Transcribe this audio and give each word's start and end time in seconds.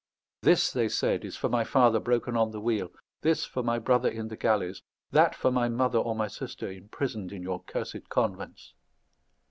"This," 0.41 0.71
they 0.73 0.89
said, 0.89 1.23
"is 1.23 1.37
for 1.37 1.47
my 1.47 1.63
father 1.63 1.99
broken 1.99 2.35
on 2.35 2.49
the 2.49 2.59
wheel. 2.59 2.89
This 3.21 3.45
for 3.45 3.61
my 3.61 3.77
brother 3.77 4.09
in 4.09 4.29
the 4.29 4.35
galleys. 4.35 4.81
That 5.11 5.35
for 5.35 5.51
my 5.51 5.69
mother 5.69 5.99
or 5.99 6.15
my 6.15 6.27
sister 6.27 6.71
imprisoned 6.71 7.31
in 7.31 7.43
your 7.43 7.61
cursed 7.65 8.09
convents." 8.09 8.73